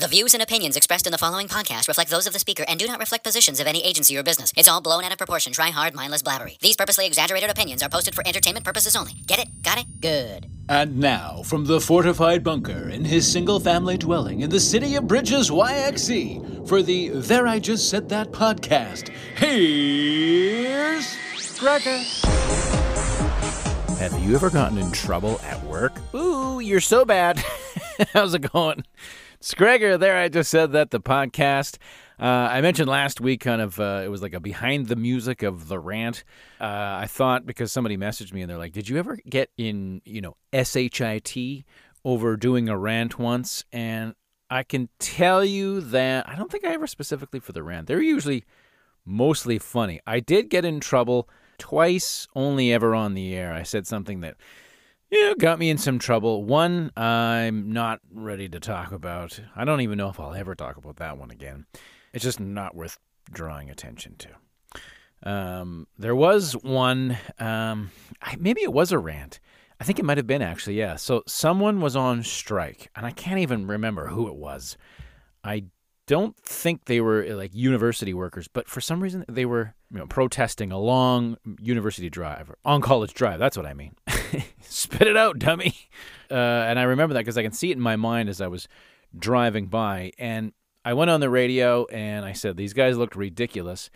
The 0.00 0.08
views 0.08 0.32
and 0.32 0.42
opinions 0.42 0.78
expressed 0.78 1.04
in 1.04 1.12
the 1.12 1.18
following 1.18 1.46
podcast 1.46 1.86
reflect 1.86 2.08
those 2.08 2.26
of 2.26 2.32
the 2.32 2.38
speaker 2.38 2.64
and 2.66 2.80
do 2.80 2.86
not 2.86 3.00
reflect 3.00 3.22
positions 3.22 3.60
of 3.60 3.66
any 3.66 3.84
agency 3.84 4.16
or 4.16 4.22
business. 4.22 4.50
It's 4.56 4.66
all 4.66 4.80
blown 4.80 5.04
out 5.04 5.12
of 5.12 5.18
proportion, 5.18 5.52
try 5.52 5.68
hard, 5.68 5.94
mindless 5.94 6.22
blabbery. 6.22 6.58
These 6.60 6.76
purposely 6.76 7.06
exaggerated 7.06 7.50
opinions 7.50 7.82
are 7.82 7.90
posted 7.90 8.14
for 8.14 8.26
entertainment 8.26 8.64
purposes 8.64 8.96
only. 8.96 9.12
Get 9.26 9.40
it? 9.40 9.62
Got 9.62 9.76
it? 9.76 10.00
Good. 10.00 10.46
And 10.70 10.96
now, 10.96 11.42
from 11.44 11.66
the 11.66 11.82
fortified 11.82 12.42
bunker 12.42 12.88
in 12.88 13.04
his 13.04 13.30
single 13.30 13.60
family 13.60 13.98
dwelling 13.98 14.40
in 14.40 14.48
the 14.48 14.58
city 14.58 14.94
of 14.94 15.06
Bridges, 15.06 15.50
YXE, 15.50 16.66
for 16.66 16.80
the 16.80 17.10
There 17.10 17.46
I 17.46 17.58
Just 17.58 17.90
Said 17.90 18.08
That 18.08 18.30
podcast, 18.32 19.10
here's 19.36 21.14
Gregger. 21.58 22.00
Have 23.98 24.18
you 24.18 24.34
ever 24.34 24.48
gotten 24.48 24.78
in 24.78 24.92
trouble 24.92 25.38
at 25.42 25.62
work? 25.64 25.92
Ooh, 26.14 26.60
you're 26.60 26.80
so 26.80 27.04
bad. 27.04 27.44
How's 28.14 28.32
it 28.32 28.50
going? 28.50 28.82
Gregger. 29.42 29.98
There, 29.98 30.18
I 30.18 30.28
just 30.28 30.50
said 30.50 30.72
that 30.72 30.90
the 30.90 31.00
podcast. 31.00 31.78
Uh, 32.18 32.24
I 32.24 32.60
mentioned 32.60 32.90
last 32.90 33.22
week, 33.22 33.40
kind 33.40 33.62
of, 33.62 33.80
uh, 33.80 34.02
it 34.04 34.08
was 34.08 34.20
like 34.20 34.34
a 34.34 34.40
behind 34.40 34.88
the 34.88 34.96
music 34.96 35.42
of 35.42 35.68
the 35.68 35.78
rant. 35.78 36.24
Uh, 36.60 36.64
I 37.00 37.06
thought 37.08 37.46
because 37.46 37.72
somebody 37.72 37.96
messaged 37.96 38.34
me 38.34 38.42
and 38.42 38.50
they're 38.50 38.58
like, 38.58 38.72
"Did 38.72 38.90
you 38.90 38.98
ever 38.98 39.18
get 39.28 39.50
in, 39.56 40.02
you 40.04 40.20
know, 40.20 40.36
shit 40.52 41.64
over 42.04 42.36
doing 42.36 42.68
a 42.68 42.76
rant 42.76 43.18
once?" 43.18 43.64
And 43.72 44.14
I 44.50 44.62
can 44.62 44.90
tell 44.98 45.42
you 45.42 45.80
that 45.80 46.28
I 46.28 46.36
don't 46.36 46.52
think 46.52 46.66
I 46.66 46.74
ever 46.74 46.86
specifically 46.86 47.40
for 47.40 47.52
the 47.52 47.62
rant. 47.62 47.86
They're 47.86 48.02
usually 48.02 48.44
mostly 49.06 49.58
funny. 49.58 50.00
I 50.06 50.20
did 50.20 50.50
get 50.50 50.66
in 50.66 50.80
trouble 50.80 51.30
twice, 51.56 52.28
only 52.34 52.72
ever 52.72 52.94
on 52.94 53.14
the 53.14 53.34
air. 53.34 53.54
I 53.54 53.62
said 53.62 53.86
something 53.86 54.20
that 54.20 54.36
you 55.10 55.22
know, 55.22 55.34
got 55.34 55.58
me 55.58 55.70
in 55.70 55.78
some 55.78 55.98
trouble. 55.98 56.44
One, 56.44 56.90
I'm 56.96 57.72
not 57.72 58.00
ready 58.12 58.48
to 58.48 58.60
talk 58.60 58.92
about. 58.92 59.40
I 59.56 59.64
don't 59.64 59.80
even 59.80 59.98
know 59.98 60.08
if 60.08 60.20
I'll 60.20 60.34
ever 60.34 60.54
talk 60.54 60.76
about 60.76 60.96
that 60.96 61.18
one 61.18 61.30
again. 61.30 61.66
It's 62.12 62.24
just 62.24 62.40
not 62.40 62.74
worth 62.74 62.98
drawing 63.30 63.70
attention 63.70 64.16
to. 64.18 65.30
Um, 65.30 65.86
there 65.98 66.14
was 66.14 66.52
one, 66.54 67.18
um, 67.38 67.90
I, 68.22 68.36
maybe 68.38 68.62
it 68.62 68.72
was 68.72 68.92
a 68.92 68.98
rant. 68.98 69.40
I 69.80 69.84
think 69.84 69.98
it 69.98 70.04
might 70.04 70.18
have 70.18 70.26
been 70.26 70.42
actually, 70.42 70.78
yeah. 70.78 70.96
So 70.96 71.22
someone 71.26 71.80
was 71.80 71.96
on 71.96 72.22
strike, 72.22 72.90
and 72.94 73.04
I 73.06 73.10
can't 73.10 73.40
even 73.40 73.66
remember 73.66 74.08
who 74.08 74.28
it 74.28 74.36
was. 74.36 74.76
I 75.42 75.64
don't 76.06 76.36
think 76.38 76.84
they 76.84 77.00
were 77.00 77.24
like 77.34 77.54
university 77.54 78.12
workers, 78.12 78.48
but 78.48 78.68
for 78.68 78.80
some 78.80 79.02
reason 79.02 79.24
they 79.28 79.46
were 79.46 79.74
you 79.90 79.98
know, 79.98 80.06
protesting 80.06 80.70
along 80.70 81.36
University 81.60 82.10
Drive, 82.10 82.50
or 82.50 82.58
on 82.64 82.80
College 82.80 83.14
Drive. 83.14 83.38
That's 83.38 83.56
what 83.56 83.66
I 83.66 83.74
mean. 83.74 83.94
Spit 84.60 85.08
it 85.08 85.16
out, 85.16 85.38
dummy. 85.38 85.74
Uh, 86.30 86.34
and 86.34 86.78
I 86.78 86.84
remember 86.84 87.14
that 87.14 87.20
because 87.20 87.38
I 87.38 87.42
can 87.42 87.52
see 87.52 87.70
it 87.70 87.76
in 87.76 87.82
my 87.82 87.96
mind 87.96 88.28
as 88.28 88.40
I 88.40 88.46
was 88.46 88.68
driving 89.18 89.66
by. 89.66 90.12
And 90.18 90.52
I 90.84 90.94
went 90.94 91.10
on 91.10 91.20
the 91.20 91.30
radio 91.30 91.86
and 91.86 92.24
I 92.24 92.32
said, 92.32 92.56
These 92.56 92.72
guys 92.72 92.96
looked 92.96 93.16
ridiculous. 93.16 93.90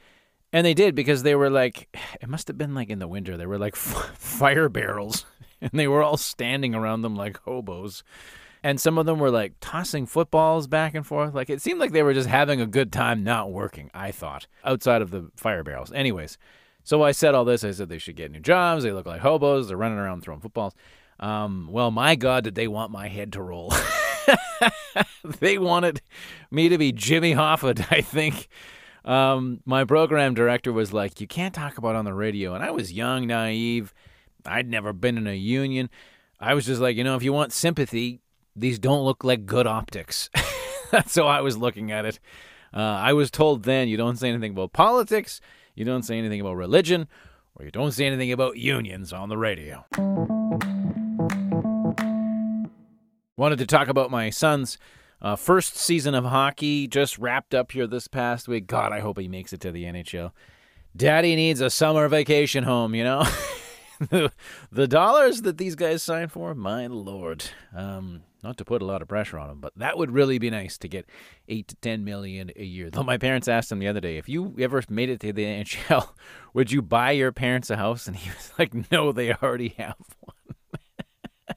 And 0.53 0.65
they 0.65 0.75
did 0.75 0.95
because 0.95 1.23
they 1.23 1.35
were 1.35 1.51
like, 1.51 1.89
it 2.21 2.29
must 2.29 2.49
have 2.49 2.59
been 2.59 2.75
like 2.75 2.91
in 2.91 2.99
the 2.99 3.09
winter. 3.09 3.37
They 3.37 3.47
were 3.47 3.59
like 3.59 3.75
f- 3.75 4.15
fire 4.19 4.69
barrels 4.69 5.27
and 5.61 5.71
they 5.73 5.89
were 5.89 6.03
all 6.03 6.17
standing 6.17 6.75
around 6.75 7.03
them 7.03 7.17
like 7.17 7.41
hobos 7.43 8.03
and 8.65 8.81
some 8.81 8.97
of 8.97 9.05
them 9.05 9.19
were 9.19 9.31
like 9.31 9.53
tossing 9.61 10.07
footballs 10.07 10.67
back 10.67 10.95
and 10.95 11.07
forth. 11.07 11.35
Like 11.35 11.51
it 11.51 11.61
seemed 11.61 11.79
like 11.79 11.93
they 11.93 12.03
were 12.03 12.15
just 12.15 12.29
having 12.29 12.63
a 12.63 12.67
good 12.67 12.91
time 12.91 13.23
not 13.23 13.53
working, 13.53 13.91
I 13.93 14.11
thought, 14.11 14.47
outside 14.65 15.03
of 15.03 15.11
the 15.11 15.31
fire 15.37 15.63
barrels. 15.63 15.93
Anyways, 15.93 16.39
so 16.85 17.03
I 17.03 17.13
said 17.13 17.35
all 17.35 17.45
this. 17.45 17.65
I 17.65 17.73
said 17.73 17.89
they 17.89 17.99
should 17.99 18.17
get 18.17 18.31
new 18.31 18.41
jobs. 18.41 18.85
They 18.85 18.93
look 18.93 19.07
like 19.07 19.21
hobos. 19.21 19.69
They're 19.69 19.77
running 19.77 19.99
around 19.99 20.23
throwing 20.23 20.41
footballs. 20.41 20.75
Um, 21.19 21.69
well, 21.71 21.91
my 21.91 22.15
God, 22.15 22.45
did 22.45 22.55
they 22.55 22.69
want 22.69 22.93
my 22.93 23.09
head 23.09 23.33
to 23.33 23.43
roll? 23.43 23.73
they 25.41 25.59
wanted 25.59 26.03
me 26.51 26.69
to 26.69 26.79
be 26.79 26.93
Jimmy 26.93 27.35
Hoffa, 27.35 27.87
I 27.91 28.01
think. 28.01 28.49
Um, 29.05 29.61
my 29.65 29.85
program 29.85 30.35
director 30.35 30.73
was 30.73 30.93
like, 30.93 31.21
You 31.21 31.27
can't 31.27 31.55
talk 31.55 31.79
about 31.79 31.97
on 31.97 32.05
the 32.05 32.15
radio. 32.15 32.55
And 32.55 32.63
I 32.63 32.71
was 32.71 32.93
young, 32.93 33.27
naive. 33.27 33.93
I'd 34.47 34.69
never 34.69 34.93
been 34.93 35.17
in 35.17 35.27
a 35.27 35.35
union. 35.35 35.91
I 36.41 36.55
was 36.55 36.67
just 36.67 36.81
like, 36.81 36.97
you 36.97 37.05
know, 37.05 37.17
if 37.17 37.23
you 37.23 37.33
want 37.33 37.53
sympathy, 37.53 38.21
these 38.55 38.79
don't 38.79 39.05
look 39.05 39.25
like 39.25 39.47
good 39.47 39.67
optics. 39.67 40.31
That's 40.91 41.15
how 41.15 41.27
I 41.27 41.41
was 41.41 41.57
looking 41.57 41.91
at 41.91 42.05
it. 42.05 42.21
Uh, 42.73 42.81
I 42.81 43.13
was 43.13 43.31
told 43.31 43.63
then 43.63 43.89
you 43.89 43.97
don't 43.97 44.17
say 44.19 44.29
anything 44.29 44.53
about 44.53 44.73
politics, 44.73 45.41
you 45.75 45.85
don't 45.85 46.03
say 46.03 46.19
anything 46.19 46.41
about 46.41 46.57
religion, 46.57 47.09
or 47.57 47.65
you 47.65 47.71
don't 47.71 47.93
say 47.93 48.07
anything 48.07 48.33
about 48.33 48.57
unions 48.57 49.13
on 49.13 49.29
the 49.29 49.39
radio. 49.39 49.85
Wanted 53.37 53.59
to 53.59 53.67
talk 53.67 53.89
about 53.89 54.11
my 54.11 54.31
son's 54.31 54.79
uh, 55.21 55.37
first 55.37 55.77
season 55.77 56.15
of 56.15 56.25
hockey, 56.25 56.87
just 56.87 57.19
wrapped 57.19 57.55
up 57.55 57.73
here 57.73 57.87
this 57.87 58.09
past 58.09 58.47
week. 58.47 58.67
God, 58.67 58.93
I 58.93 59.01
hope 59.01 59.19
he 59.19 59.29
makes 59.29 59.53
it 59.53 59.61
to 59.63 59.73
the 59.73 59.85
NHL. 59.85 60.33
Daddy 60.97 61.35
needs 61.35 61.61
a 61.61 61.71
summer 61.71 62.09
vacation 62.09 62.65
home, 62.65 62.95
you 62.95 63.03
know? 63.03 63.27
the, 63.99 64.31
the 64.71 64.87
dollars 64.87 65.43
that 65.43 65.59
these 65.59 65.75
guys 65.75 66.03
sign 66.03 66.29
for, 66.29 66.55
my 66.55 66.87
lord. 66.87 67.45
Um, 67.75 68.23
not 68.45 68.57
to 68.59 68.65
put 68.65 68.83
a 68.83 68.85
lot 68.85 69.03
of 69.03 69.09
pressure 69.09 69.39
on 69.39 69.49
them, 69.49 69.61
but 69.61 69.73
that 69.77 69.99
would 69.99 70.13
really 70.13 70.39
be 70.39 70.51
nice 70.51 70.79
to 70.79 70.89
get 70.89 71.09
eight 71.49 71.67
to 71.69 71.77
ten 71.77 72.05
million 72.05 72.53
a 72.55 72.65
year. 72.65 72.91
Though 72.91 73.03
my 73.03 73.19
parents 73.19 73.49
asked 73.49 73.73
him 73.73 73.81
the 73.81 73.89
other 73.89 74.01
day, 74.01 74.19
if 74.19 74.29
you 74.29 74.55
ever 74.61 74.83
made 74.89 75.09
it 75.11 75.19
to 75.21 75.33
the 75.33 75.45
NHL, 75.65 76.11
would 76.53 76.71
you 76.71 76.83
buy 76.83 77.13
your 77.13 77.33
parents 77.33 77.71
a 77.71 77.77
house? 77.77 78.07
And 78.07 78.15
he 78.15 78.31
was 78.31 78.53
like, 78.59 78.91
no, 78.93 79.11
they 79.11 79.33
already 79.33 79.71
have 79.79 79.97
one. 80.21 81.57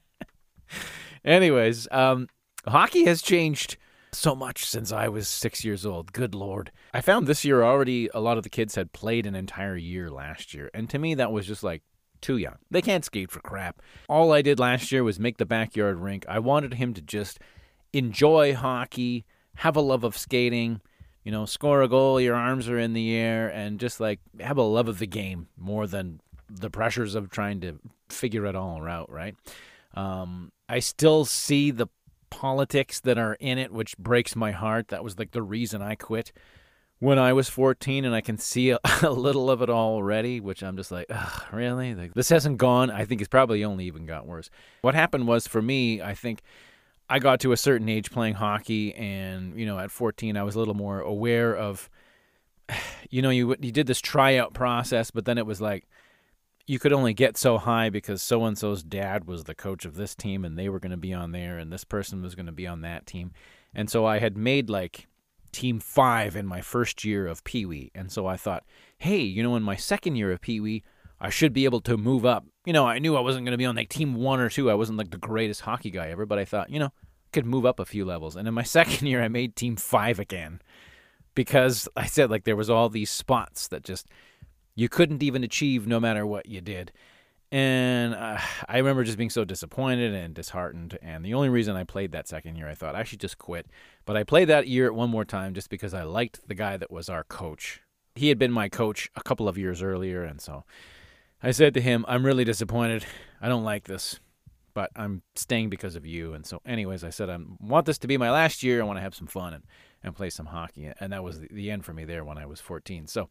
Anyways, 1.24 1.86
um, 1.92 2.28
hockey 2.66 3.04
has 3.04 3.22
changed 3.22 3.76
so 4.12 4.34
much 4.34 4.64
since 4.64 4.90
I 4.90 5.08
was 5.08 5.28
six 5.28 5.64
years 5.64 5.84
old. 5.84 6.12
Good 6.12 6.34
lord. 6.34 6.72
I 6.94 7.00
found 7.00 7.26
this 7.26 7.44
year 7.44 7.62
already 7.62 8.08
a 8.14 8.20
lot 8.20 8.38
of 8.38 8.42
the 8.42 8.48
kids 8.50 8.74
had 8.74 8.92
played 8.92 9.26
an 9.26 9.34
entire 9.34 9.76
year 9.76 10.10
last 10.10 10.54
year. 10.54 10.70
And 10.72 10.88
to 10.90 10.98
me, 10.98 11.14
that 11.14 11.32
was 11.32 11.46
just 11.46 11.62
like 11.62 11.82
too 12.20 12.36
young. 12.36 12.56
They 12.70 12.82
can't 12.82 13.04
skate 13.04 13.30
for 13.30 13.40
crap. 13.40 13.80
All 14.08 14.32
I 14.32 14.42
did 14.42 14.58
last 14.58 14.92
year 14.92 15.04
was 15.04 15.18
make 15.18 15.38
the 15.38 15.46
backyard 15.46 15.98
rink. 15.98 16.24
I 16.28 16.38
wanted 16.38 16.74
him 16.74 16.94
to 16.94 17.00
just 17.00 17.38
enjoy 17.92 18.54
hockey, 18.54 19.24
have 19.56 19.76
a 19.76 19.80
love 19.80 20.04
of 20.04 20.16
skating, 20.16 20.80
you 21.24 21.32
know, 21.32 21.44
score 21.44 21.82
a 21.82 21.88
goal, 21.88 22.20
your 22.20 22.34
arms 22.34 22.68
are 22.68 22.78
in 22.78 22.92
the 22.92 23.14
air, 23.14 23.48
and 23.48 23.78
just 23.80 24.00
like 24.00 24.20
have 24.40 24.56
a 24.56 24.62
love 24.62 24.88
of 24.88 24.98
the 24.98 25.06
game 25.06 25.48
more 25.56 25.86
than 25.86 26.20
the 26.48 26.70
pressures 26.70 27.14
of 27.14 27.30
trying 27.30 27.60
to 27.60 27.78
figure 28.08 28.46
it 28.46 28.56
all 28.56 28.86
out, 28.86 29.10
right? 29.10 29.34
Um, 29.94 30.52
I 30.68 30.78
still 30.78 31.24
see 31.24 31.70
the 31.70 31.88
politics 32.30 33.00
that 33.00 33.18
are 33.18 33.34
in 33.40 33.58
it, 33.58 33.72
which 33.72 33.96
breaks 33.98 34.36
my 34.36 34.52
heart. 34.52 34.88
That 34.88 35.04
was 35.04 35.18
like 35.18 35.32
the 35.32 35.42
reason 35.42 35.82
I 35.82 35.94
quit 35.94 36.32
when 37.00 37.18
I 37.18 37.32
was 37.32 37.48
14, 37.48 38.04
and 38.04 38.14
I 38.14 38.20
can 38.20 38.38
see 38.38 38.70
a, 38.70 38.78
a 39.02 39.10
little 39.10 39.50
of 39.50 39.62
it 39.62 39.70
already, 39.70 40.40
which 40.40 40.62
I'm 40.62 40.76
just 40.76 40.90
like, 40.90 41.10
really? 41.52 41.94
Like, 41.94 42.14
this 42.14 42.28
hasn't 42.28 42.58
gone. 42.58 42.90
I 42.90 43.04
think 43.04 43.20
it's 43.20 43.28
probably 43.28 43.64
only 43.64 43.86
even 43.86 44.06
got 44.06 44.26
worse. 44.26 44.50
What 44.82 44.94
happened 44.94 45.28
was 45.28 45.46
for 45.46 45.62
me, 45.62 46.02
I 46.02 46.14
think 46.14 46.42
I 47.08 47.18
got 47.18 47.40
to 47.40 47.52
a 47.52 47.56
certain 47.56 47.88
age 47.88 48.10
playing 48.10 48.34
hockey, 48.34 48.94
and 48.94 49.58
you 49.58 49.64
know, 49.64 49.78
at 49.78 49.90
14, 49.90 50.36
I 50.36 50.42
was 50.42 50.54
a 50.54 50.58
little 50.58 50.74
more 50.74 51.00
aware 51.00 51.56
of, 51.56 51.88
you 53.10 53.22
know, 53.22 53.30
you 53.30 53.54
you 53.60 53.72
did 53.72 53.86
this 53.86 54.00
tryout 54.00 54.52
process, 54.52 55.10
but 55.10 55.24
then 55.24 55.38
it 55.38 55.46
was 55.46 55.60
like 55.60 55.88
you 56.66 56.78
could 56.78 56.92
only 56.92 57.14
get 57.14 57.38
so 57.38 57.56
high 57.56 57.88
because 57.88 58.22
so 58.22 58.44
and 58.44 58.58
so's 58.58 58.82
dad 58.82 59.26
was 59.26 59.44
the 59.44 59.54
coach 59.54 59.86
of 59.86 59.94
this 59.94 60.14
team, 60.14 60.44
and 60.44 60.58
they 60.58 60.68
were 60.68 60.80
going 60.80 60.90
to 60.90 60.98
be 60.98 61.14
on 61.14 61.32
there, 61.32 61.58
and 61.58 61.72
this 61.72 61.84
person 61.84 62.22
was 62.22 62.34
going 62.34 62.46
to 62.46 62.52
be 62.52 62.66
on 62.66 62.82
that 62.82 63.06
team, 63.06 63.32
and 63.74 63.88
so 63.88 64.04
I 64.04 64.18
had 64.18 64.36
made 64.36 64.68
like 64.68 65.06
team 65.52 65.80
five 65.80 66.36
in 66.36 66.46
my 66.46 66.60
first 66.60 67.04
year 67.04 67.26
of 67.26 67.44
Pee 67.44 67.66
Wee. 67.66 67.90
And 67.94 68.10
so 68.10 68.26
I 68.26 68.36
thought, 68.36 68.64
hey, 68.98 69.20
you 69.20 69.42
know, 69.42 69.56
in 69.56 69.62
my 69.62 69.76
second 69.76 70.16
year 70.16 70.32
of 70.32 70.40
Pee 70.40 70.60
Wee, 70.60 70.82
I 71.20 71.30
should 71.30 71.52
be 71.52 71.64
able 71.64 71.80
to 71.82 71.96
move 71.96 72.24
up. 72.24 72.46
You 72.64 72.72
know, 72.72 72.86
I 72.86 72.98
knew 72.98 73.16
I 73.16 73.20
wasn't 73.20 73.44
going 73.44 73.52
to 73.52 73.58
be 73.58 73.66
on 73.66 73.76
like 73.76 73.88
team 73.88 74.14
one 74.14 74.40
or 74.40 74.48
two. 74.48 74.70
I 74.70 74.74
wasn't 74.74 74.98
like 74.98 75.10
the 75.10 75.18
greatest 75.18 75.62
hockey 75.62 75.90
guy 75.90 76.08
ever, 76.08 76.26
but 76.26 76.38
I 76.38 76.44
thought, 76.44 76.70
you 76.70 76.78
know, 76.78 76.86
I 76.86 77.28
could 77.32 77.46
move 77.46 77.66
up 77.66 77.80
a 77.80 77.84
few 77.84 78.04
levels. 78.04 78.36
And 78.36 78.46
in 78.46 78.54
my 78.54 78.62
second 78.64 79.06
year, 79.06 79.22
I 79.22 79.28
made 79.28 79.56
team 79.56 79.76
five 79.76 80.18
again 80.18 80.60
because 81.34 81.88
I 81.96 82.06
said 82.06 82.30
like 82.30 82.44
there 82.44 82.56
was 82.56 82.70
all 82.70 82.88
these 82.88 83.10
spots 83.10 83.68
that 83.68 83.84
just 83.84 84.08
you 84.74 84.88
couldn't 84.88 85.22
even 85.22 85.42
achieve 85.42 85.86
no 85.86 85.98
matter 85.98 86.24
what 86.26 86.46
you 86.46 86.60
did. 86.60 86.92
And 87.50 88.14
uh, 88.14 88.38
I 88.68 88.78
remember 88.78 89.04
just 89.04 89.18
being 89.18 89.30
so 89.30 89.44
disappointed 89.44 90.14
and 90.14 90.34
disheartened. 90.34 90.98
And 91.02 91.24
the 91.24 91.34
only 91.34 91.48
reason 91.48 91.76
I 91.76 91.84
played 91.84 92.12
that 92.12 92.28
second 92.28 92.56
year, 92.56 92.68
I 92.68 92.74
thought 92.74 92.94
I 92.94 93.04
should 93.04 93.20
just 93.20 93.38
quit. 93.38 93.66
But 94.04 94.16
I 94.16 94.24
played 94.24 94.48
that 94.48 94.68
year 94.68 94.92
one 94.92 95.10
more 95.10 95.24
time 95.24 95.54
just 95.54 95.70
because 95.70 95.94
I 95.94 96.02
liked 96.02 96.46
the 96.48 96.54
guy 96.54 96.76
that 96.76 96.90
was 96.90 97.08
our 97.08 97.24
coach. 97.24 97.80
He 98.14 98.28
had 98.28 98.38
been 98.38 98.52
my 98.52 98.68
coach 98.68 99.10
a 99.14 99.22
couple 99.22 99.48
of 99.48 99.56
years 99.56 99.82
earlier. 99.82 100.22
And 100.24 100.40
so 100.40 100.64
I 101.42 101.52
said 101.52 101.74
to 101.74 101.80
him, 101.80 102.04
I'm 102.08 102.26
really 102.26 102.44
disappointed. 102.44 103.04
I 103.40 103.48
don't 103.48 103.64
like 103.64 103.84
this, 103.84 104.18
but 104.74 104.90
I'm 104.96 105.22
staying 105.36 105.70
because 105.70 105.94
of 105.94 106.04
you. 106.04 106.34
And 106.34 106.44
so, 106.44 106.60
anyways, 106.66 107.04
I 107.04 107.10
said, 107.10 107.30
I 107.30 107.38
want 107.60 107.86
this 107.86 107.98
to 107.98 108.08
be 108.08 108.16
my 108.16 108.30
last 108.30 108.64
year. 108.64 108.80
I 108.80 108.84
want 108.84 108.96
to 108.96 109.02
have 109.02 109.14
some 109.14 109.28
fun 109.28 109.54
and, 109.54 109.62
and 110.02 110.16
play 110.16 110.30
some 110.30 110.46
hockey. 110.46 110.90
And 110.98 111.12
that 111.12 111.22
was 111.22 111.40
the, 111.40 111.48
the 111.52 111.70
end 111.70 111.84
for 111.84 111.92
me 111.92 112.04
there 112.04 112.24
when 112.24 112.38
I 112.38 112.46
was 112.46 112.60
14. 112.60 113.06
So, 113.06 113.28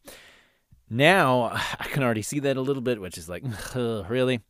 now 0.90 1.50
I 1.78 1.84
can 1.88 2.02
already 2.02 2.22
see 2.22 2.40
that 2.40 2.56
a 2.56 2.62
little 2.62 2.82
bit, 2.82 3.00
which 3.00 3.18
is 3.18 3.28
like, 3.28 3.44
really? 3.74 4.40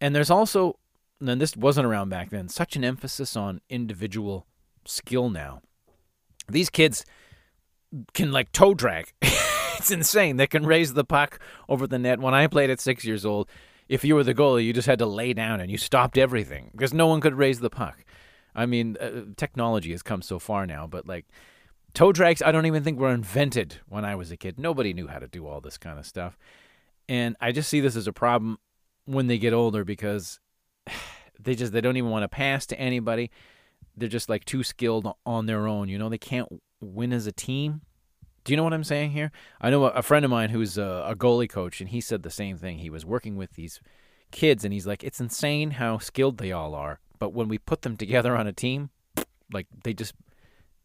And 0.00 0.14
there's 0.14 0.30
also, 0.30 0.78
and 1.20 1.40
this 1.40 1.56
wasn't 1.56 1.86
around 1.86 2.08
back 2.08 2.30
then, 2.30 2.48
such 2.48 2.76
an 2.76 2.84
emphasis 2.84 3.36
on 3.36 3.60
individual 3.68 4.46
skill 4.84 5.30
now. 5.30 5.62
These 6.48 6.70
kids 6.70 7.04
can 8.12 8.32
like 8.32 8.52
toe 8.52 8.74
drag. 8.74 9.12
it's 9.22 9.90
insane. 9.90 10.36
They 10.36 10.46
can 10.46 10.66
raise 10.66 10.94
the 10.94 11.04
puck 11.04 11.38
over 11.68 11.86
the 11.86 11.98
net. 11.98 12.20
When 12.20 12.34
I 12.34 12.46
played 12.46 12.70
at 12.70 12.80
six 12.80 13.04
years 13.04 13.24
old, 13.24 13.48
if 13.88 14.04
you 14.04 14.14
were 14.14 14.24
the 14.24 14.34
goalie, 14.34 14.64
you 14.64 14.72
just 14.72 14.86
had 14.86 14.98
to 14.98 15.06
lay 15.06 15.32
down 15.32 15.60
and 15.60 15.70
you 15.70 15.78
stopped 15.78 16.18
everything 16.18 16.70
because 16.72 16.94
no 16.94 17.06
one 17.06 17.20
could 17.20 17.34
raise 17.34 17.60
the 17.60 17.70
puck. 17.70 18.04
I 18.54 18.66
mean, 18.66 18.96
uh, 18.98 19.22
technology 19.36 19.90
has 19.90 20.02
come 20.02 20.22
so 20.22 20.38
far 20.38 20.66
now, 20.66 20.86
but 20.86 21.06
like 21.06 21.26
toe 21.94 22.12
drags, 22.12 22.42
I 22.42 22.52
don't 22.52 22.66
even 22.66 22.84
think 22.84 22.98
were 22.98 23.10
invented 23.10 23.76
when 23.88 24.04
I 24.04 24.16
was 24.16 24.30
a 24.30 24.36
kid. 24.36 24.58
Nobody 24.58 24.92
knew 24.92 25.06
how 25.06 25.20
to 25.20 25.28
do 25.28 25.46
all 25.46 25.60
this 25.60 25.78
kind 25.78 25.98
of 25.98 26.04
stuff. 26.04 26.36
And 27.08 27.36
I 27.40 27.52
just 27.52 27.68
see 27.68 27.80
this 27.80 27.96
as 27.96 28.06
a 28.06 28.12
problem 28.12 28.58
when 29.06 29.28
they 29.28 29.38
get 29.38 29.52
older 29.52 29.84
because 29.84 30.40
they 31.40 31.54
just 31.54 31.72
they 31.72 31.80
don't 31.80 31.96
even 31.96 32.10
want 32.10 32.24
to 32.24 32.28
pass 32.28 32.66
to 32.66 32.78
anybody. 32.78 33.30
They're 33.96 34.08
just 34.08 34.28
like 34.28 34.44
too 34.44 34.62
skilled 34.62 35.08
on 35.24 35.46
their 35.46 35.66
own. 35.66 35.88
You 35.88 35.98
know, 35.98 36.08
they 36.08 36.18
can't 36.18 36.48
win 36.80 37.12
as 37.12 37.26
a 37.26 37.32
team. 37.32 37.82
Do 38.42 38.52
you 38.52 38.56
know 38.58 38.64
what 38.64 38.74
I'm 38.74 38.84
saying 38.84 39.12
here? 39.12 39.32
I 39.60 39.70
know 39.70 39.84
a 39.84 40.02
friend 40.02 40.24
of 40.24 40.30
mine 40.30 40.50
who's 40.50 40.76
a, 40.76 41.04
a 41.08 41.16
goalie 41.16 41.48
coach, 41.48 41.80
and 41.80 41.88
he 41.88 42.00
said 42.02 42.22
the 42.22 42.30
same 42.30 42.58
thing. 42.58 42.78
He 42.78 42.90
was 42.90 43.06
working 43.06 43.36
with 43.36 43.54
these 43.54 43.80
kids, 44.32 44.64
and 44.64 44.74
he's 44.74 44.86
like, 44.86 45.02
it's 45.02 45.20
insane 45.20 45.72
how 45.72 45.96
skilled 45.96 46.36
they 46.36 46.52
all 46.52 46.74
are. 46.74 47.00
But 47.18 47.32
when 47.32 47.48
we 47.48 47.56
put 47.56 47.82
them 47.82 47.96
together 47.96 48.36
on 48.36 48.46
a 48.46 48.52
team, 48.52 48.90
like 49.50 49.66
they 49.82 49.94
just 49.94 50.14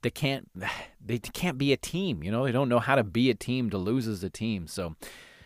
they 0.02 0.10
can't 0.10 0.50
they 1.06 1.20
can't 1.20 1.58
be 1.58 1.74
a 1.74 1.78
team. 1.78 2.24
You 2.24 2.32
know, 2.32 2.46
they 2.46 2.52
don't 2.52 2.70
know 2.70 2.80
how 2.80 2.96
to 2.96 3.04
be 3.04 3.30
a 3.30 3.36
team 3.36 3.70
to 3.70 3.78
lose 3.78 4.08
as 4.08 4.24
a 4.24 4.30
team. 4.30 4.68
So 4.68 4.96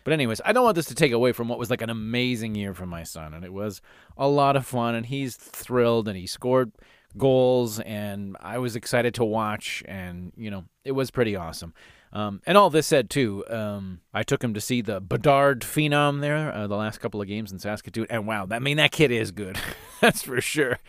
but 0.03 0.13
anyways, 0.13 0.41
I 0.43 0.51
don't 0.51 0.63
want 0.63 0.75
this 0.75 0.87
to 0.87 0.95
take 0.95 1.11
away 1.11 1.31
from 1.31 1.47
what 1.47 1.59
was 1.59 1.69
like 1.69 1.81
an 1.81 1.89
amazing 1.89 2.55
year 2.55 2.73
for 2.73 2.85
my 2.85 3.03
son, 3.03 3.33
and 3.33 3.45
it 3.45 3.53
was 3.53 3.81
a 4.17 4.27
lot 4.27 4.55
of 4.55 4.65
fun, 4.65 4.95
and 4.95 5.05
he's 5.05 5.35
thrilled, 5.35 6.07
and 6.07 6.17
he 6.17 6.27
scored 6.27 6.71
goals, 7.17 7.79
and 7.79 8.35
I 8.41 8.57
was 8.57 8.75
excited 8.75 9.13
to 9.15 9.25
watch, 9.25 9.83
and 9.87 10.33
you 10.35 10.51
know, 10.51 10.65
it 10.83 10.91
was 10.91 11.11
pretty 11.11 11.35
awesome. 11.35 11.73
Um, 12.11 12.41
and 12.45 12.57
all 12.57 12.69
this 12.69 12.85
said 12.85 13.09
too, 13.09 13.43
um, 13.49 14.01
I 14.13 14.21
took 14.21 14.43
him 14.43 14.53
to 14.53 14.61
see 14.61 14.81
the 14.81 15.01
Bedard 15.01 15.61
phenom 15.61 16.21
there 16.21 16.53
uh, 16.53 16.67
the 16.67 16.75
last 16.75 16.99
couple 16.99 17.21
of 17.21 17.27
games 17.27 17.51
in 17.51 17.59
Saskatoon, 17.59 18.07
and 18.09 18.27
wow, 18.27 18.47
I 18.51 18.59
mean 18.59 18.77
that 18.77 18.91
kid 18.91 19.11
is 19.11 19.31
good, 19.31 19.57
that's 20.01 20.21
for 20.21 20.41
sure. 20.41 20.79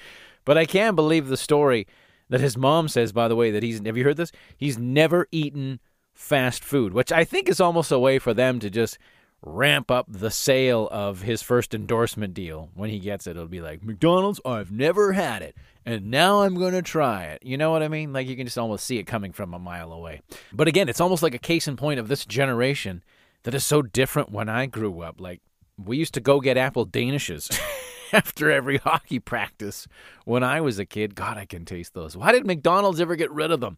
But 0.45 0.59
I 0.59 0.67
can't 0.67 0.97
believe 0.97 1.29
the 1.29 1.39
story 1.39 1.87
that 2.29 2.41
his 2.41 2.57
mom 2.57 2.89
says. 2.89 3.13
By 3.13 3.29
the 3.29 3.37
way, 3.37 3.51
that 3.51 3.63
he's 3.63 3.85
have 3.85 3.97
you 3.97 4.05
heard 4.05 4.17
this? 4.17 4.33
He's 4.57 4.79
never 4.79 5.27
eaten 5.31 5.81
fast 6.13 6.65
food, 6.65 6.93
which 6.93 7.13
I 7.13 7.25
think 7.25 7.49
is 7.49 7.61
almost 7.61 7.93
a 7.93 7.99
way 7.99 8.19
for 8.19 8.35
them 8.35 8.61
to 8.61 8.71
just 8.71 8.99
ramp 9.43 9.91
up 9.91 10.07
the 10.09 10.31
sale 10.31 10.89
of 10.91 11.23
his 11.23 11.43
first 11.43 11.75
endorsement 11.75 12.35
deal. 12.35 12.71
When 12.75 12.91
he 12.91 12.99
gets 12.99 13.27
it, 13.27 13.33
it'll 13.33 13.47
be 13.47 13.61
like, 13.61 13.83
McDonald's, 13.83 14.41
I've 14.45 14.73
never 14.73 15.13
had 15.13 15.43
it, 15.43 15.55
and 15.85 16.11
now 16.11 16.43
I'm 16.43 16.55
going 16.55 16.73
to 16.73 16.83
try 16.83 17.25
it. 17.25 17.43
You 17.43 17.59
know 17.59 17.71
what 17.71 17.83
I 17.83 17.89
mean? 17.89 18.13
Like 18.13 18.27
you 18.27 18.37
can 18.37 18.47
just 18.47 18.59
almost 18.59 18.85
see 18.85 18.99
it 18.99 19.05
coming 19.05 19.33
from 19.33 19.53
a 19.53 19.59
mile 19.59 19.93
away. 19.93 20.23
But 20.53 20.69
again, 20.69 20.89
it's 20.89 21.01
almost 21.01 21.23
like 21.23 21.35
a 21.35 21.39
case 21.39 21.69
in 21.69 21.77
point 21.77 22.01
of 22.01 22.09
this 22.09 22.25
generation 22.25 23.03
that 23.43 23.55
is 23.55 23.65
so 23.65 23.83
different 23.83 24.33
when 24.33 24.49
I 24.49 24.67
grew 24.67 25.03
up. 25.03 25.21
Like 25.21 25.43
we 25.83 25.97
used 25.97 26.15
to 26.15 26.21
go 26.21 26.41
get 26.41 26.57
apple 26.57 26.87
danishes. 26.87 27.59
after 28.15 28.51
every 28.51 28.77
hockey 28.85 29.19
practice 29.19 29.87
when 30.25 30.43
I 30.43 30.61
was 30.61 30.79
a 30.79 30.87
kid. 30.87 31.15
God, 31.15 31.37
I 31.37 31.45
can 31.45 31.65
taste 31.65 31.95
those. 31.95 32.17
Why 32.17 32.33
did 32.33 32.47
McDonald's 32.47 33.01
ever 33.01 33.17
get 33.17 33.31
rid 33.31 33.51
of 33.51 33.61
them? 33.61 33.77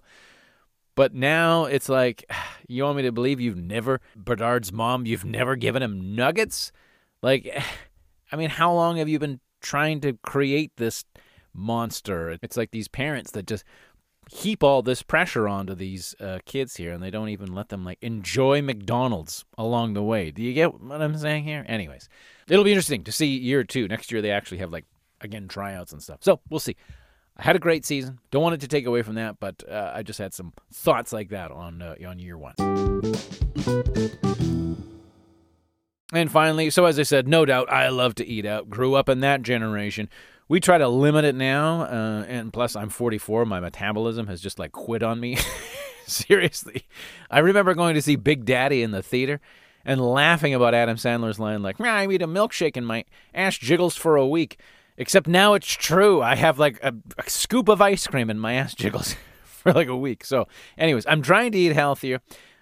But 0.95 1.15
now 1.15 1.65
it's 1.65 1.89
like, 1.89 2.25
you 2.69 2.85
want 2.85 2.97
me 2.97 3.03
to 3.05 3.13
believe 3.13 3.41
you've 3.41 3.57
never, 3.57 4.01
Bedard's 4.17 4.73
mom, 4.73 5.07
you've 5.07 5.25
never 5.25 5.57
given 5.57 5.83
him 5.83 6.15
nuggets? 6.15 6.73
Like, 7.23 7.49
I 8.33 8.37
mean, 8.37 8.51
how 8.51 8.73
long 8.73 8.97
have 8.97 9.09
you 9.09 9.19
been 9.19 9.41
trying 9.61 10.01
to 10.01 10.15
create 10.23 10.73
this 10.77 11.05
monster? 11.55 12.37
It's 12.43 12.57
like 12.57 12.73
these 12.73 12.89
parents 12.89 13.31
that 13.33 13.47
just 13.47 13.65
heap 14.31 14.63
all 14.63 14.83
this 14.83 15.03
pressure 15.03 15.47
onto 15.49 15.75
these 15.75 16.15
uh, 16.21 16.39
kids 16.45 16.77
here 16.77 16.93
and 16.93 17.03
they 17.03 17.11
don't 17.11 17.29
even 17.29 17.55
let 17.55 17.69
them 17.69 17.85
like 17.85 17.99
enjoy 18.03 18.61
McDonald's 18.61 19.45
along 19.57 19.95
the 19.95 20.03
way. 20.03 20.31
Do 20.31 20.43
you 20.43 20.53
get 20.53 20.81
what 20.81 21.01
I'm 21.01 21.17
saying 21.17 21.45
here? 21.45 21.65
Anyways, 21.69 22.09
it'll 22.49 22.65
be 22.65 22.73
interesting 22.73 23.05
to 23.05 23.13
see 23.13 23.27
year 23.27 23.63
two. 23.65 23.87
Next 23.89 24.11
year 24.11 24.21
they 24.21 24.33
actually 24.33 24.59
have 24.59 24.73
like 24.73 24.85
again 25.21 25.49
tryouts 25.49 25.93
and 25.93 26.03
stuff. 26.03 26.19
So 26.23 26.41
we'll 26.51 26.61
see. 26.61 26.77
I 27.37 27.43
had 27.43 27.57
a 27.57 27.61
great 27.61 27.85
season. 27.85 28.19
Don't 28.31 28.43
want 28.43 28.55
it 28.55 28.61
to 28.63 28.69
take 28.69 28.87
away 28.87 29.03
from 29.03 29.17
that, 29.17 29.39
but 29.39 29.63
uh, 29.69 29.93
I 29.95 30.03
just 30.03 30.19
had 30.19 30.33
some 30.33 30.55
thoughts 30.73 31.13
like 31.13 31.29
that 31.29 31.51
on 31.51 31.83
uh, 31.83 31.95
on 32.07 32.19
year 32.19 32.39
one. 32.39 32.55
And 36.13 36.31
finally, 36.31 36.71
so 36.71 36.85
as 36.85 36.99
I 36.99 37.03
said, 37.03 37.29
no 37.29 37.45
doubt 37.45 37.71
I 37.71 37.89
love 37.89 38.15
to 38.17 38.27
eat 38.27 38.47
out. 38.47 38.71
Grew 38.71 38.95
up 38.95 39.09
in 39.09 39.21
that 39.21 39.43
generation. 39.43 40.09
We 40.49 40.61
try 40.61 40.79
to 40.79 40.89
limit 40.89 41.25
it 41.25 41.35
now, 41.35 41.83
uh, 41.83 42.25
and 42.29 42.53
plus 42.53 42.77
I'm 42.77 42.89
44. 42.89 43.45
My 43.47 43.59
metabolism 43.59 44.29
has 44.29 44.41
just 44.41 44.59
like 44.59 44.73
quit 44.73 45.03
on 45.03 45.19
me. 45.19 45.39
Seriously, 46.07 46.85
I 47.31 47.41
remember 47.41 47.75
going 47.75 47.95
to 47.97 48.03
see 48.03 48.15
Big 48.15 48.45
Daddy 48.45 48.83
in 48.83 48.93
the 48.93 49.03
theater 49.03 49.41
and 49.85 50.01
laughing 50.01 50.55
about 50.55 50.73
Adam 50.73 50.97
Sandler's 50.97 51.41
line 51.41 51.63
like, 51.63 51.81
"I 51.81 52.07
eat 52.07 52.23
a 52.23 52.29
milkshake 52.29 52.77
and 52.77 52.87
my 52.87 53.05
ass 53.35 53.59
jiggles 53.59 53.97
for 53.97 54.17
a 54.17 54.27
week." 54.27 54.61
Except 54.99 55.27
now 55.27 55.55
it's 55.55 55.67
true. 55.67 56.23
I 56.23 56.37
have 56.37 56.59
like 56.59 56.83
a, 56.83 56.95
a 57.19 57.29
scoop 57.29 57.69
of 57.69 57.83
ice 57.83 58.07
cream 58.07 58.31
and 58.31 58.41
my 58.41 58.55
ass 58.55 58.75
jiggles 58.75 59.15
for 59.45 59.73
like 59.73 59.89
a 59.89 59.97
week. 59.97 60.25
So, 60.25 60.49
anyways, 60.79 61.07
I'm 61.07 61.23
trying 61.23 61.53
to 61.53 61.59
eat 61.59 61.73
healthier. 61.73 62.21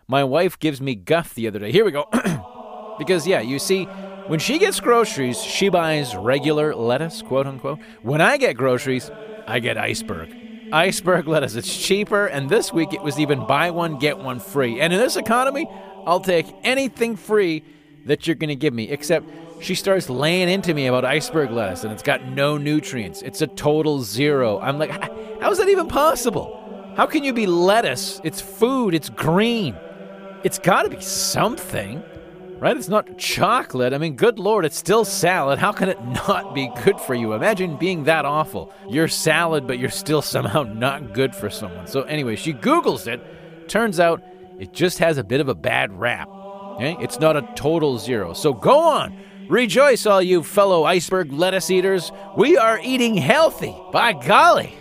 My 0.08 0.25
wife 0.25 0.58
gives 0.58 0.81
me 0.81 0.94
guff 0.94 1.34
the 1.34 1.46
other 1.46 1.58
day. 1.58 1.70
Here 1.70 1.84
we 1.84 1.92
go. 1.92 2.08
because, 2.98 3.26
yeah, 3.26 3.40
you 3.40 3.58
see, 3.58 3.88
when 4.26 4.38
she 4.38 4.59
gets 4.59 4.81
groceries, 4.81 5.43
she 5.43 5.69
buys 5.69 6.17
regular 6.17 6.75
lettuce, 6.75 7.23
quote 7.23 7.47
unquote. 7.47 7.79
When 8.03 8.21
I 8.21 8.37
get 8.37 8.56
groceries, 8.56 9.11
I 9.47 9.59
get 9.61 9.76
iceberg. 9.76 10.35
Iceberg 10.73 11.29
lettuce. 11.29 11.55
It's 11.55 11.76
cheaper, 11.76 12.26
and 12.26 12.49
this 12.49 12.73
week 12.73 12.93
it 12.93 13.03
was 13.03 13.21
even 13.21 13.47
buy 13.47 13.71
one, 13.71 13.99
get 13.99 14.19
one 14.19 14.41
free. 14.41 14.81
And 14.81 14.93
in 14.93 14.99
this 14.99 15.17
economy, 15.17 15.69
I'll 16.06 16.21
take 16.21 16.47
anything 16.65 17.17
free 17.17 17.65
that 18.06 18.26
you're 18.26 18.37
going 18.37 18.49
to 18.49 18.56
give 18.56 18.75
me, 18.75 18.91
except 18.91 19.26
she 19.61 19.75
starts 19.75 20.11
laying 20.11 20.49
into 20.49 20.75
me 20.75 20.87
about 20.87 21.05
iceberg 21.05 21.50
lettuce 21.50 21.85
and 21.85 21.93
it's 21.93 22.03
got 22.03 22.27
no 22.27 22.59
nutrients. 22.59 23.23
It's 23.23 23.41
a 23.41 23.47
total 23.47 24.03
zero. 24.03 24.59
I'm 24.59 24.79
like, 24.79 24.91
how 25.41 25.50
is 25.50 25.59
that 25.59 25.69
even 25.69 25.88
possible? 25.88 26.93
How 26.97 27.06
can 27.06 27.25
you 27.25 27.32
be 27.32 27.47
lettuce? 27.47 28.20
It's 28.25 28.41
food, 28.41 28.94
it's 28.94 29.09
green. 29.09 29.75
It's 30.44 30.59
got 30.59 30.82
to 30.82 30.91
be 30.91 31.00
something, 31.00 32.03
right? 32.64 32.78
It's 32.78 32.88
not 32.88 33.19
chocolate. 33.19 33.93
I 33.93 33.99
mean, 33.99 34.16
good 34.16 34.38
Lord, 34.38 34.64
it's 34.64 34.78
still 34.78 35.05
salad. 35.05 35.58
How 35.58 35.70
can 35.70 35.90
it 35.90 36.02
not 36.02 36.55
be 36.55 36.72
good 36.82 36.99
for 36.99 37.14
you? 37.14 37.34
Imagine 37.34 37.76
being 37.76 38.05
that 38.05 38.25
awful. 38.25 38.72
You're 38.88 39.06
salad, 39.06 39.66
but 39.66 39.78
you're 39.78 39.90
still 39.90 40.22
somehow 40.22 40.62
not 40.62 41.12
good 41.12 41.34
for 41.34 41.50
someone. 41.50 41.87
So, 41.87 42.02
anyway, 42.05 42.37
she 42.37 42.55
Googles 42.55 43.06
it. 43.06 43.69
Turns 43.69 44.00
out 44.00 44.22
it 44.58 44.72
just 44.72 44.98
has 45.00 45.19
a 45.19 45.24
bit 45.24 45.43
of 45.43 45.50
a 45.50 45.55
bad 45.55 45.93
rap. 45.93 46.27
Okay? 46.31 46.96
It's 47.00 47.20
not 47.20 47.36
a 47.36 47.43
total 47.55 47.98
zero. 47.98 48.32
So, 48.32 48.55
go 48.55 48.79
on 48.79 49.15
Rejoice, 49.48 50.06
all 50.06 50.22
you 50.22 50.43
fellow 50.43 50.84
iceberg 50.84 51.31
lettuce 51.31 51.70
eaters. 51.70 52.10
We 52.34 52.56
are 52.56 52.81
eating 52.82 53.15
healthy. 53.15 53.77
By 53.93 54.15
golly. 54.15 54.74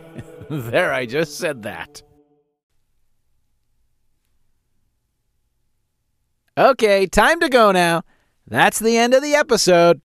there, 0.50 0.92
I 0.92 1.06
just 1.06 1.38
said 1.38 1.62
that. 1.62 2.02
Okay, 6.58 7.06
time 7.06 7.40
to 7.40 7.48
go 7.48 7.70
now. 7.72 8.02
That's 8.46 8.78
the 8.78 8.98
end 8.98 9.14
of 9.14 9.22
the 9.22 9.34
episode. 9.34 10.02